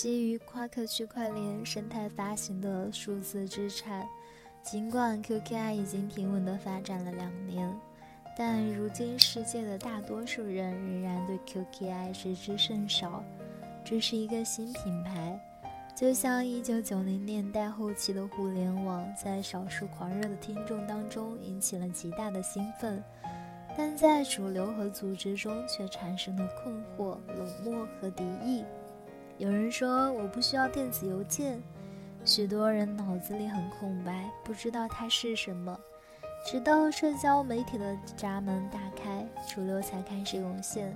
[0.00, 4.06] 基于夸克区块链生态发行的数字资产。
[4.62, 7.68] 尽管 QKI 已经平稳地发展了两年，
[8.36, 13.24] 但如今世界的大多数人仍然对 QKI 知之甚少。
[13.84, 15.36] 这是一个新品牌，
[15.96, 23.02] 就像1990年代后期的互联网，在少数狂热的听众当中引起了极大的兴奋。
[23.76, 28.64] 但在主流和组织中却产生了困惑、冷漠和敌意。
[29.38, 31.62] 有人说我不需要电子邮件，
[32.24, 35.78] 许多人脑子里很空白，不知道它是什么。
[36.44, 40.92] 直到社交媒体的闸门打开，主流才开始涌现。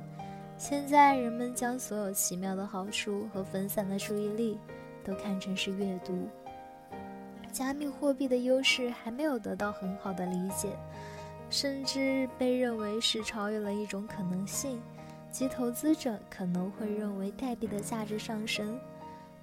[0.58, 4.59] 现在人们将所有奇妙的好处和分散的注意力
[5.05, 6.28] 都看成是阅读。
[7.53, 10.69] 加密货币的优势还没有得到很好的理解。
[11.50, 14.81] 甚至被认为是超越了一种可能性，
[15.33, 18.78] 即投资者可能会认为代币的价值上升，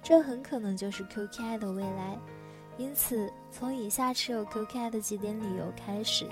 [0.00, 2.16] 这很可能就是 QKI 的未来。
[2.78, 6.26] 因此，从以下持有 QKI 的几点理由开始。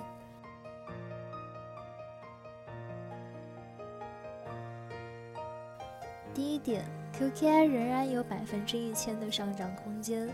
[6.33, 6.85] 第一点
[7.19, 10.33] ，QKI 仍然有百分之一千的上涨空间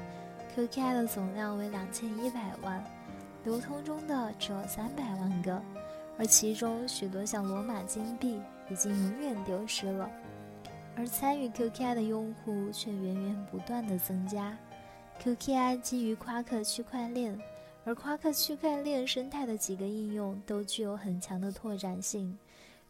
[0.55, 2.85] ，QKI 的总量为两千一百万。
[3.43, 5.61] 流通中的只有三百万个，
[6.17, 10.11] 而其中许多像罗马金币已经永远丢失了，
[10.97, 14.57] 而参与 QKI 的用户却源源不断的增加。
[15.23, 17.39] QKI 基于夸克区块链，
[17.85, 22.39] 而夸克区块链生态的几个应用都具有很强的拓展性，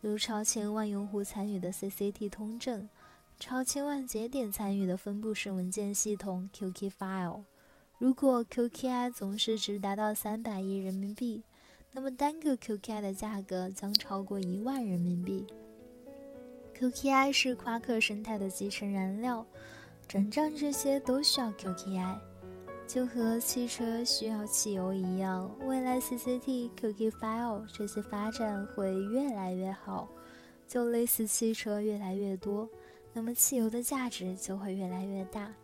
[0.00, 2.88] 如超千万用户参与的 CCT 通证，
[3.40, 7.42] 超千万节点参与的分布式文件系统 QK File。
[7.98, 11.42] 如果 QKI 总市值达到三百亿人民币，
[11.96, 15.46] 那么单个 QKI 的价格将超过一万人民币。
[16.76, 19.46] QKI 是夸克生态的集成燃料，
[20.08, 22.18] 转账这些都需要 QKI，
[22.88, 25.48] 就和汽车需要汽油一样。
[25.60, 30.08] 未来 CCT、QK File 这些发展会越来越好，
[30.66, 32.68] 就类似汽车越来越多，
[33.12, 35.54] 那么汽油的价值就会越来越大。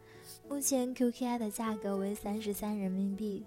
[0.49, 3.45] 目前 QKI 的价格为三十三人民币，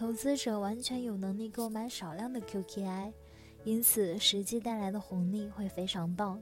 [0.00, 3.12] 投资者完全有能力购买少量的 QKI，
[3.64, 6.40] 因此实际带来的红利会非常棒。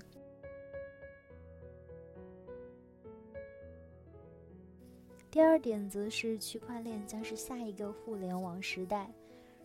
[5.28, 9.10] 第二点则是区块链将是下一个互联网时代，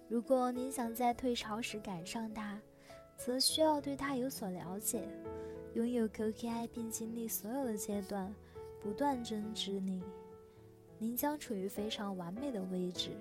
[0.08, 2.60] 如果您想在退潮时赶上它，
[3.16, 5.08] 则需要对它有所了解，
[5.76, 8.34] 拥有 QKI 并经历所有的阶段。
[8.82, 10.02] 不断增值，你，
[10.98, 13.12] 您将处于非常完美的位置。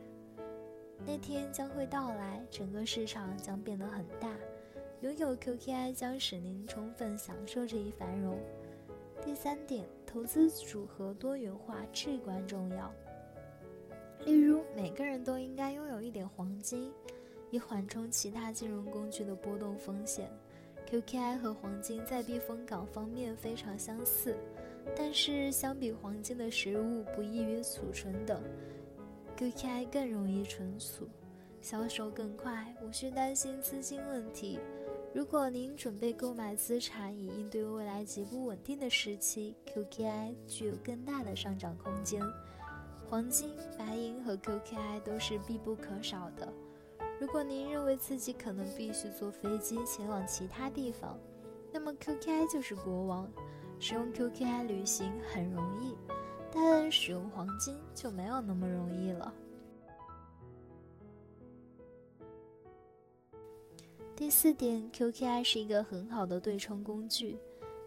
[1.06, 4.34] 那天将会到来，整个市场将变得很大。
[5.00, 8.38] 拥有 QKI 将使您充分享受这一繁荣。
[9.24, 12.92] 第三点，投资组合多元化至关重要。
[14.24, 16.92] 例如，每个人都应该拥有一点黄金，
[17.50, 20.30] 以缓冲其他金融工具的波动风险。
[20.88, 24.36] QKI 和黄金在避风港方面非常相似。
[24.96, 28.40] 但是，相比黄金的实物不易于储存等
[29.42, 31.08] ，QKI 更容易存储，
[31.60, 34.60] 销售更快，无需担心资金问题。
[35.12, 42.22] 如果您准备购买资产以应对未来极不稳定的时期，QKI 具有更大的上涨空间。
[43.08, 46.50] 黄金、白银和 QKI 都是必不可少的。
[47.20, 51.18] 如果您认为自己可能必须坐飞机前往其他地方，
[51.72, 53.28] 那么 QKI 就是国王。
[53.78, 55.96] 使用 QKI 旅行很容易，
[56.54, 59.32] 但使用黄金就没有那么容易了。
[64.14, 67.38] 第四点，QKI 是一个很好的对冲工具，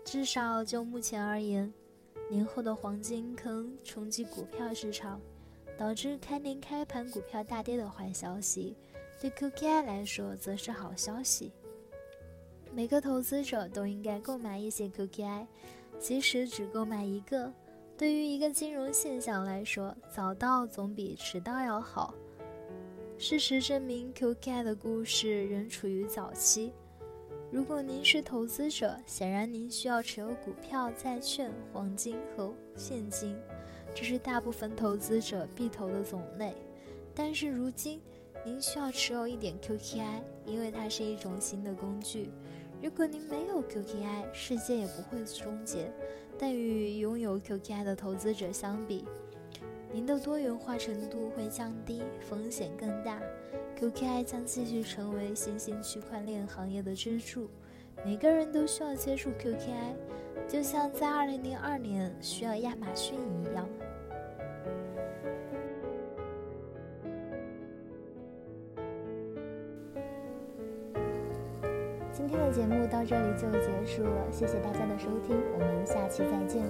[0.04, 1.72] 至少就目前而言，
[2.30, 5.22] 年后的黄金坑冲击股票市场，
[5.78, 8.76] 导致开年开盘股票大跌的坏消息，
[9.22, 11.52] 对 QKI 来说则是好消息。
[12.74, 15.46] 每个投资者都应该购买一些 QKI。
[15.98, 17.50] 即使只购买一个，
[17.98, 22.14] 对于一个金融现象来说，早到总比迟到要好。
[23.18, 26.74] 事实证明，QKI 的故事仍处于早期。
[27.50, 33.34] 如果您是投资者，显然您需要持有股票、债券、黄金和现金。
[33.94, 36.54] 这是大部分投资者必投的种类。
[37.14, 38.02] 但是如今，
[38.44, 42.30] 您需要持有一点 QKI，因为它是一种新的工具。
[42.82, 45.92] 如果您没有 QKI，世界也不会终结。
[46.38, 49.06] 但与拥有 QKI 的投资者相比，
[49.92, 53.22] 您的多元化程度会降低，风险更大。
[53.80, 57.50] QKI 将继续成为新兴区块链行业的支柱。
[58.06, 59.96] 每个人都需要接触 QKI，
[60.48, 63.68] 就像在2002年需要亚马逊一样。
[72.16, 76.64] 今天的节目到这里就结束了，谢谢大家的收听，我们下期再见。